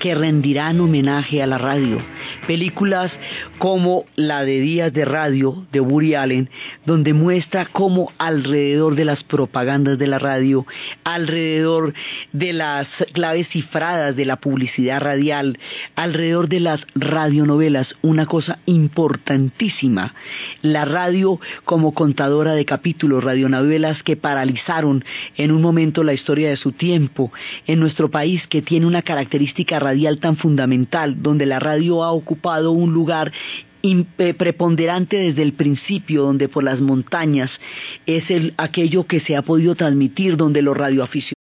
[0.00, 1.98] que rendirán homenaje a la radio.
[2.46, 3.12] Películas
[3.62, 6.50] como la de Días de Radio de Woody Allen,
[6.84, 10.66] donde muestra cómo alrededor de las propagandas de la radio,
[11.04, 11.94] alrededor
[12.32, 15.60] de las claves cifradas de la publicidad radial,
[15.94, 20.12] alrededor de las radionovelas, una cosa importantísima,
[20.62, 25.04] la radio como contadora de capítulos, radionovelas que paralizaron
[25.36, 27.30] en un momento la historia de su tiempo,
[27.68, 32.72] en nuestro país que tiene una característica radial tan fundamental, donde la radio ha ocupado
[32.72, 33.30] un lugar
[34.36, 37.50] preponderante desde el principio, donde por las montañas
[38.06, 41.41] es el, aquello que se ha podido transmitir, donde los radioaficionados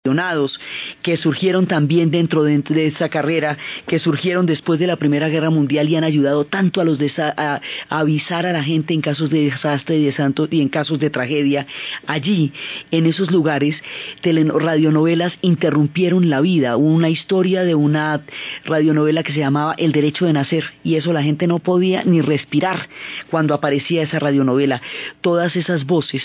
[1.02, 5.88] que surgieron también dentro de, esa carrera, que surgieron después de la Primera Guerra Mundial
[5.88, 10.12] y han ayudado tanto a, avisar a la gente en casos de desastre y, de
[10.12, 11.66] santo, y en casos de tragedia.
[12.06, 12.52] Allí,
[12.90, 13.76] en esos lugares,
[14.22, 16.76] radionovelas interrumpieron la vida.
[16.76, 18.22] Hubo una historia de una
[18.64, 22.20] radionovela que se llamaba El Derecho de Nacer y eso la gente no podía ni
[22.20, 22.88] respirar
[23.30, 24.80] cuando aparecía esa radionovela.
[25.20, 26.22] Todas esas voces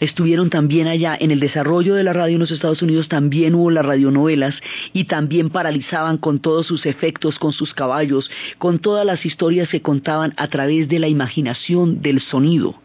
[0.00, 3.70] estuvieron también allá en el desarrollo de la radio en los Estados Unidos también hubo
[3.70, 4.54] las radionovelas
[4.94, 9.82] y también paralizaban con todos sus efectos, con sus caballos, con todas las historias que
[9.82, 12.80] contaban a través de la imaginación del sonido.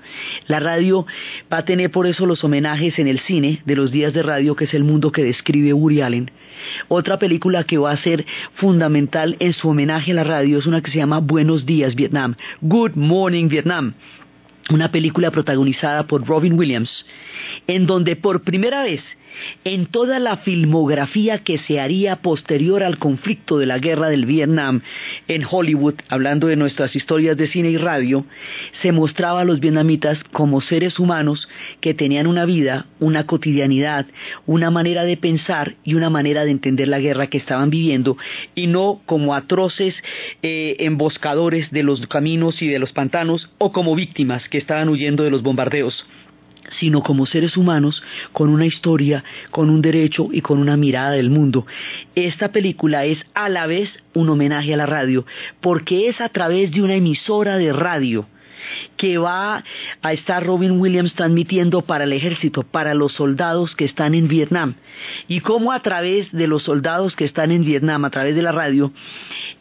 [0.48, 1.06] La radio
[1.50, 4.54] va a tener por eso los homenajes en el cine de los días de radio,
[4.54, 6.30] que es el mundo que describe Uri Allen.
[6.90, 10.82] Otra película que va a ser fundamental en su homenaje a la radio es una
[10.82, 13.94] que se llama Buenos días Vietnam, Good Morning Vietnam
[14.70, 17.06] una película protagonizada por Robin Williams,
[17.68, 19.02] en donde por primera vez
[19.64, 24.82] en toda la filmografía que se haría posterior al conflicto de la guerra del Vietnam
[25.28, 28.26] en Hollywood, hablando de nuestras historias de cine y radio,
[28.82, 31.48] se mostraba a los vietnamitas como seres humanos
[31.82, 34.06] que tenían una vida, una cotidianidad,
[34.46, 38.18] una manera de pensar y una manera de entender la guerra que estaban viviendo
[38.56, 39.96] y no como atroces
[40.42, 45.24] eh, emboscadores de los caminos y de los pantanos o como víctimas que estaban huyendo
[45.24, 46.06] de los bombardeos
[46.80, 48.04] sino como seres humanos
[48.34, 51.66] con una historia, con un derecho y con una mirada del mundo.
[52.16, 55.26] Esta película es a la vez un homenaje a la radio,
[55.62, 58.28] porque es a través de una emisora de radio
[58.96, 59.64] que va
[60.02, 64.76] a estar Robin Williams transmitiendo para el ejército, para los soldados que están en Vietnam.
[65.28, 68.52] Y cómo a través de los soldados que están en Vietnam, a través de la
[68.52, 68.92] radio,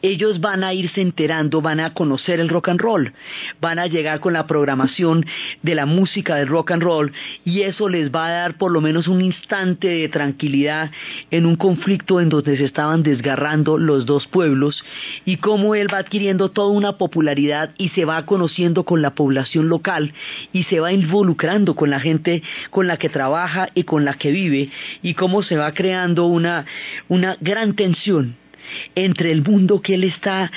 [0.03, 3.13] ellos van a irse enterando, van a conocer el rock and roll,
[3.61, 5.25] van a llegar con la programación
[5.63, 7.13] de la música del rock and roll
[7.45, 10.91] y eso les va a dar por lo menos un instante de tranquilidad
[11.31, 14.85] en un conflicto en donde se estaban desgarrando los dos pueblos
[15.25, 19.68] y cómo él va adquiriendo toda una popularidad y se va conociendo con la población
[19.68, 20.12] local
[20.53, 24.30] y se va involucrando con la gente con la que trabaja y con la que
[24.30, 24.70] vive
[25.03, 26.64] y cómo se va creando una,
[27.09, 28.36] una gran tensión
[28.94, 30.51] entre el mundo que él está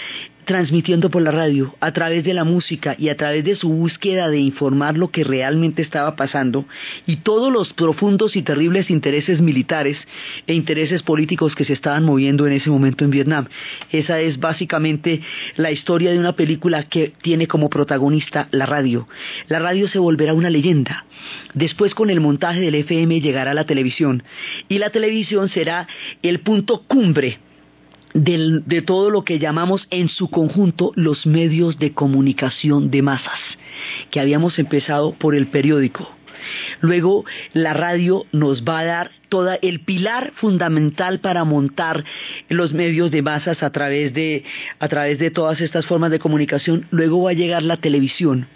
[0.50, 4.30] transmitiendo por la radio, a través de la música y a través de su búsqueda
[4.30, 6.66] de informar lo que realmente estaba pasando
[7.06, 10.00] y todos los profundos y terribles intereses militares
[10.47, 13.47] e intereses políticos que se estaban moviendo en ese momento en Vietnam.
[13.91, 15.22] Esa es básicamente
[15.56, 19.08] la historia de una película que tiene como protagonista la radio.
[19.50, 21.06] La radio se volverá una leyenda.
[21.54, 24.24] Después con el montaje del FM llegará la televisión
[24.68, 25.88] y la televisión será
[26.24, 27.38] el punto cumbre
[28.14, 33.39] de todo lo que llamamos en su conjunto los medios de comunicación de masas,
[34.10, 36.10] que habíamos empezado por el periódico.
[36.80, 42.03] Luego la radio nos va a dar todo el pilar fundamental para montar
[42.47, 44.43] los medios de masas a través de,
[44.80, 46.88] a través de todas estas formas de comunicación.
[46.91, 48.47] Luego va a llegar la televisión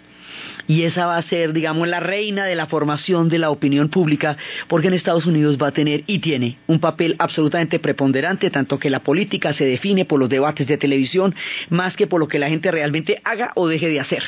[0.66, 4.36] y esa va a ser, digamos, la reina de la formación de la opinión pública,
[4.68, 8.90] porque en Estados Unidos va a tener y tiene un papel absolutamente preponderante, tanto que
[8.90, 11.34] la política se define por los debates de televisión
[11.70, 14.22] más que por lo que la gente realmente haga o deje de hacer.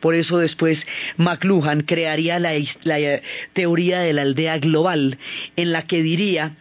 [0.00, 0.78] Por eso después
[1.16, 2.52] McLuhan crearía la,
[2.82, 3.20] la
[3.52, 5.18] teoría de la aldea global,
[5.56, 6.52] en la que diría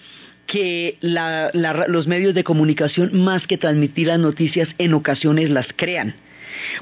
[0.45, 6.15] que los medios de comunicación, más que transmitir las noticias, en ocasiones las crean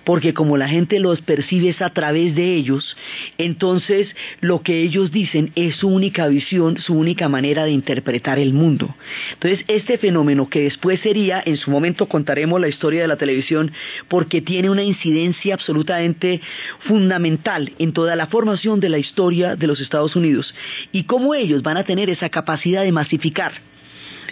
[0.03, 2.95] porque como la gente los percibe es a través de ellos,
[3.37, 4.07] entonces
[4.39, 8.95] lo que ellos dicen es su única visión, su única manera de interpretar el mundo.
[9.33, 13.71] Entonces, este fenómeno que después sería, en su momento contaremos la historia de la televisión,
[14.07, 16.41] porque tiene una incidencia absolutamente
[16.79, 20.53] fundamental en toda la formación de la historia de los Estados Unidos
[20.91, 23.70] y cómo ellos van a tener esa capacidad de masificar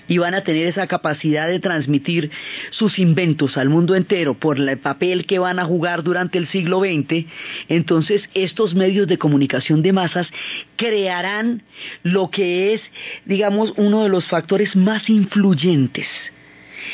[0.10, 2.32] y van a tener esa capacidad de transmitir
[2.72, 6.82] sus inventos al mundo entero por el papel que van a jugar durante el siglo
[6.82, 7.26] XX,
[7.70, 10.28] entonces estos medios de comunicación de masas
[10.76, 11.64] crearán
[12.03, 12.82] lo que es,
[13.26, 16.07] digamos, uno de los factores más influyentes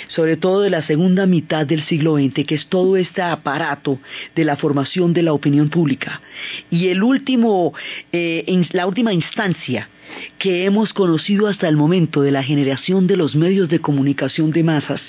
[0.08, 4.00] sobre todo de la segunda mitad del siglo XX, que es todo este aparato
[4.36, 6.22] de la formación de la opinión pública.
[6.70, 7.74] Y el último,
[8.12, 9.90] eh, la última instancia
[10.38, 14.64] que hemos conocido hasta el momento de la generación de los medios de comunicación de
[14.64, 15.02] masas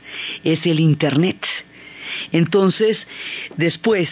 [0.44, 1.38] es el Internet.
[2.32, 2.98] Entonces,
[3.56, 4.08] después,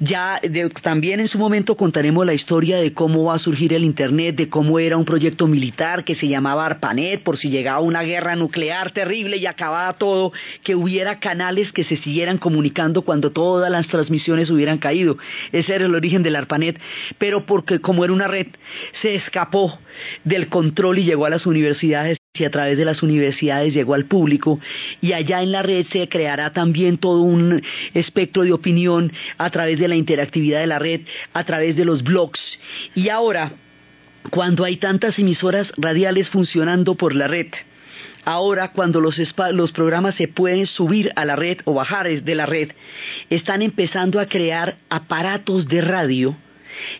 [0.00, 0.40] ya
[0.82, 4.48] también en su momento contaremos la historia de cómo va a surgir el Internet, de
[4.48, 8.90] cómo era un proyecto militar que se llamaba ARPANET, por si llegaba una guerra nuclear
[8.90, 10.32] terrible y acababa todo,
[10.62, 15.16] que hubiera canales que se siguieran comunicando cuando todas las transmisiones hubieran caído.
[15.52, 16.80] Ese era el origen del ARPANET,
[17.18, 18.48] pero porque como era una red,
[19.02, 19.78] se escapó
[20.24, 24.58] del control y llegó a las universidades a través de las universidades llegó al público
[25.00, 27.62] y allá en la red se creará también todo un
[27.92, 32.02] espectro de opinión a través de la interactividad de la red, a través de los
[32.02, 32.40] blogs.
[32.96, 33.52] Y ahora,
[34.30, 37.52] cuando hay tantas emisoras radiales funcionando por la red,
[38.24, 39.16] ahora cuando los,
[39.52, 42.72] los, programas se pueden subir a la red o bajar de la red,
[43.30, 46.36] están empezando a crear aparatos de radio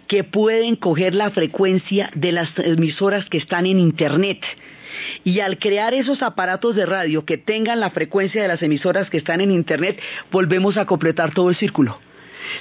[0.07, 4.39] que pueden coger la frecuencia de las emisoras que están en Internet
[5.25, 9.19] y al crear esos aparatos de radio que tengan la frecuencia de las emisoras que
[9.19, 11.99] están en Internet, volvemos a completar todo el círculo.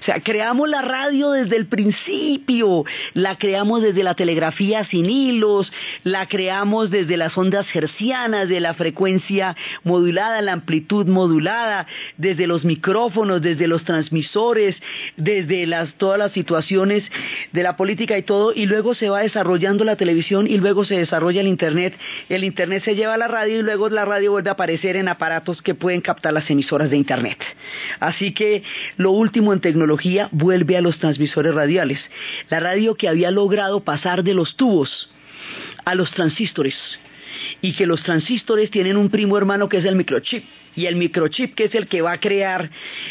[0.02, 2.84] O sea, creamos la radio desde el principio,
[3.14, 5.72] la creamos desde la telegrafía sin hilos,
[6.04, 11.88] la creamos desde las ondas hercianas, de la frecuencia modulada, la amplitud modulada,
[12.18, 14.76] desde los micrófonos, desde los transmisores,
[15.18, 15.68] desde
[15.98, 17.04] todas las situaciones
[17.52, 20.96] de la política y todo, y luego se va desarrollando la televisión y luego se
[20.98, 21.98] desarrolla el Internet.
[22.30, 25.08] El Internet se lleva a la radio y luego la radio vuelve a aparecer en
[25.08, 27.38] aparatos que pueden captar las emisoras de Internet.
[28.00, 28.64] Así que
[28.98, 29.83] lo último en tecnología
[30.32, 32.00] vuelve a los transmisores radiales.
[32.50, 35.10] La radio que había logrado pasar de los tubos
[35.86, 36.76] a los transistores
[37.62, 40.44] y que los transistores tienen un primo hermano que es el microchip
[40.76, 42.70] y el microchip que es el que va a crear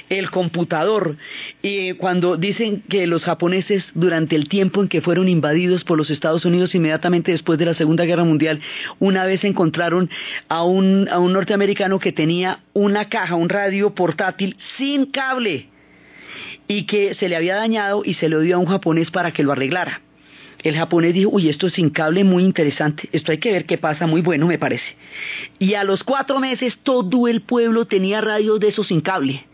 [0.09, 1.16] el computador.
[1.62, 6.11] Y cuando dicen que los japoneses durante el tiempo en que fueron invadidos por los
[6.11, 8.61] Estados Unidos inmediatamente después de la Segunda Guerra Mundial,
[8.99, 10.11] una vez encontraron
[10.49, 15.72] a un, a un norteamericano que tenía una caja, un radio portátil sin cable
[16.68, 19.43] y que se le había dañado y se lo dio a un japonés para que
[19.43, 20.01] lo arreglara.
[20.62, 23.78] El japonés dijo, uy, esto es sin cable muy interesante, esto hay que ver qué
[23.78, 24.97] pasa, muy bueno me parece.
[25.59, 29.45] Y a los cuatro meses todo el pueblo tenía radios de esos sin cable.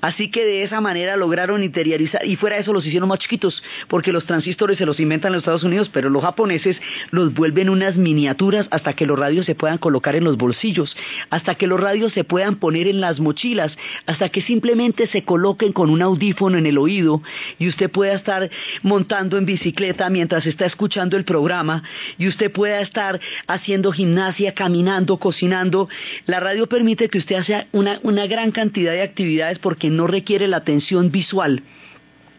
[0.00, 3.62] Así que de esa manera lograron interiorizar, y fuera de eso los hicieron más chiquitos,
[3.88, 6.76] porque los transistores se los inventan en los Estados Unidos, pero los japoneses
[7.10, 10.94] los vuelven unas miniaturas hasta que los radios se puedan colocar en los bolsillos,
[11.30, 13.72] hasta que los radios se puedan poner en las mochilas,
[14.06, 17.22] hasta que simplemente se coloquen con un audífono en el oído
[17.58, 18.50] y usted pueda estar
[18.82, 21.82] montando en bicicleta mientras está escuchando el programa
[22.18, 25.88] y usted pueda estar haciendo gimnasia, caminando, cocinando.
[26.26, 30.58] La radio permite que usted haga una, gran cantidad de actividades porque no requiere la
[30.58, 31.62] atención visual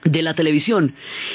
[0.05, 0.93] de la televisión.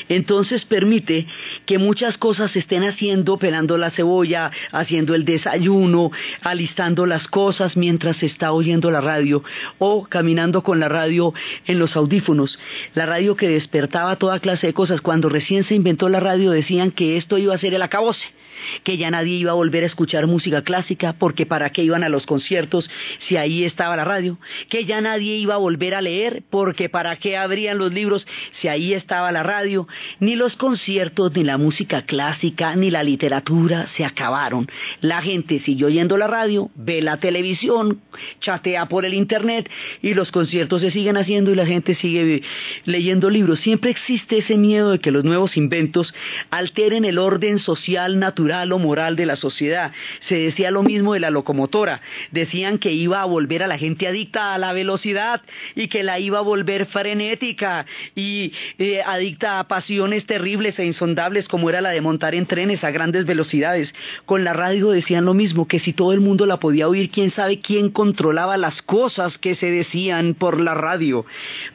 [0.08, 1.26] Entonces permite
[1.66, 6.10] que muchas cosas se estén haciendo, pelando la cebolla, haciendo el desayuno,
[6.42, 9.42] alistando las cosas mientras se está oyendo la radio
[9.78, 11.34] o caminando con la radio
[11.66, 12.58] en los audífonos.
[12.94, 15.00] La radio que despertaba toda clase de cosas.
[15.00, 18.39] Cuando recién se inventó la radio decían que esto iba a ser el acabose
[18.82, 22.08] que ya nadie iba a volver a escuchar música clásica, porque para qué iban a
[22.08, 22.88] los conciertos
[23.26, 24.38] si ahí estaba la radio,
[24.68, 28.26] que ya nadie iba a volver a leer, porque para qué abrían los libros
[28.60, 29.86] si ahí estaba la radio,
[30.18, 34.66] ni los conciertos, ni la música clásica, ni la literatura se acabaron.
[35.00, 38.00] La gente siguió oyendo la radio, ve la televisión,
[38.40, 39.70] chatea por el internet
[40.02, 42.42] y los conciertos se siguen haciendo y la gente sigue
[42.84, 43.60] leyendo libros.
[43.60, 46.12] Siempre existe ese miedo de que los nuevos inventos
[46.50, 49.92] alteren el orden social natural o moral de la sociedad.
[50.28, 52.00] Se decía lo mismo de la locomotora.
[52.32, 55.42] Decían que iba a volver a la gente adicta a la velocidad
[55.76, 61.46] y que la iba a volver frenética y eh, adicta a pasiones terribles e insondables
[61.46, 63.92] como era la de montar en trenes a grandes velocidades.
[64.26, 67.30] Con la radio decían lo mismo, que si todo el mundo la podía oír, quién
[67.30, 71.24] sabe quién controlaba las cosas que se decían por la radio.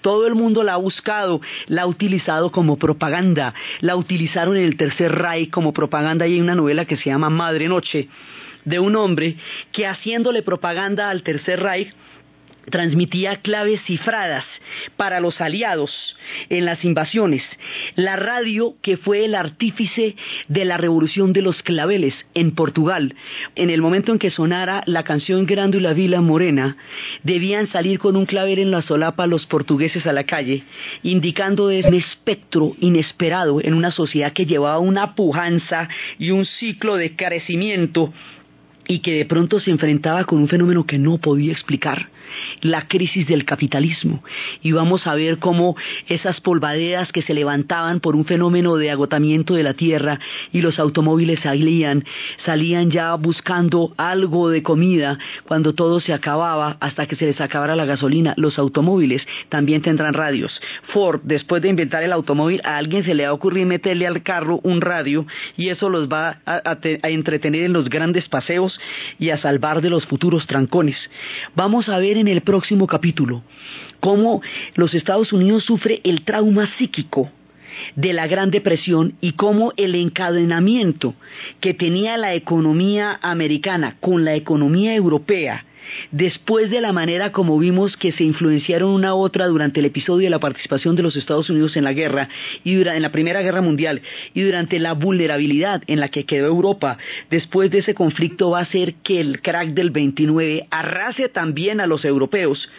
[0.02, 4.78] Todo el mundo la ha buscado, la ha utilizado como propaganda, la utilizaron en el
[4.78, 8.10] Tercer Reich como propaganda y hay una novela que se llama Madre Noche,
[8.64, 9.36] de un hombre
[9.72, 11.94] que haciéndole propaganda al Tercer Reich,
[12.70, 14.46] transmitía claves cifradas
[14.98, 15.92] para los aliados
[16.50, 17.44] en las invasiones.
[17.96, 20.16] La radio que fue el artífice
[20.48, 23.16] de la revolución de los claveles en Portugal.
[23.56, 26.78] En el momento en que sonara la canción Grande y la Vila Morena,
[27.24, 30.64] debían salir con un clavel en la solapa los portugueses a la calle,
[31.04, 35.88] indicando un espectro inesperado en una sociedad que llevaba una pujanza
[36.18, 38.14] y un ciclo de carecimiento
[38.88, 42.10] y que de pronto se enfrentaba con un fenómeno que no podía explicar,
[42.62, 44.24] la crisis del capitalismo.
[44.62, 45.76] Y vamos a ver cómo
[46.08, 50.20] esas polvaderas que se levantaban por un fenómeno de agotamiento de la tierra
[50.52, 52.04] y los automóviles salían,
[52.46, 55.18] salían ya buscando algo de comida
[55.48, 58.34] cuando todo se acababa hasta que se les acabara la gasolina.
[58.38, 60.60] Los automóviles también tendrán radios.
[60.84, 64.24] Ford, después de inventar el automóvil, a alguien se le va a ocurrir meterle al
[64.24, 65.26] carro un radio
[65.58, 66.78] y eso los va a
[67.10, 68.80] entretener en los grandes paseos
[69.20, 70.98] y a salvar de los futuros trancones.
[71.56, 73.44] Vamos a ver en el próximo capítulo
[74.00, 74.42] cómo
[74.76, 77.32] los Estados Unidos sufre el trauma psíquico
[77.96, 81.16] de la Gran Depresión y cómo el encadenamiento
[81.60, 85.66] que tenía la economía americana con la economía europea
[86.12, 90.26] Después de la manera como vimos que se influenciaron una a otra durante el episodio
[90.26, 92.30] de la participación de los Estados Unidos en la guerra
[92.64, 94.02] y en la Primera Guerra Mundial
[94.34, 96.98] y durante la vulnerabilidad en la que quedó Europa,
[97.30, 101.88] después de ese conflicto va a ser que el crack del 29 arrase también a
[101.88, 102.70] los europeos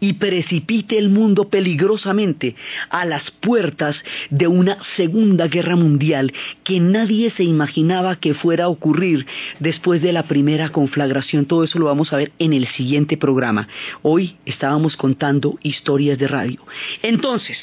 [0.00, 2.54] y precipite el mundo peligrosamente
[2.90, 3.96] a las puertas
[4.30, 6.32] de una Segunda Guerra Mundial
[6.64, 9.26] que nadie se imaginaba que fuera a ocurrir
[9.58, 11.46] después de la primera conflagración.
[11.46, 13.68] Todo eso lo vamos a ver en el siguiente programa.
[14.02, 16.60] Hoy estábamos contando historias de radio.
[17.02, 17.58] Entonces,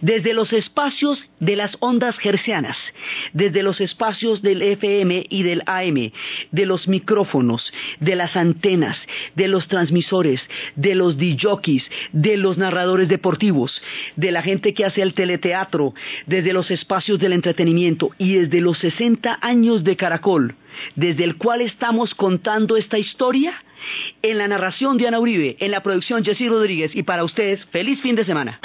[0.00, 2.76] desde los espacios de las ondas gercianas,
[3.32, 6.12] desde los espacios del FM y del AM,
[6.50, 8.96] de los micrófonos, de las antenas,
[9.34, 10.40] de los transmisores,
[10.74, 13.80] de los DJs, de los narradores deportivos,
[14.16, 15.94] de la gente que hace el teleteatro,
[16.26, 20.54] desde los espacios del entretenimiento y desde los 60 años de Caracol,
[20.94, 23.54] desde el cual estamos contando esta historia,
[24.22, 28.00] en la narración de Ana Uribe, en la producción Jessy Rodríguez y para ustedes, feliz
[28.00, 28.58] fin de semana.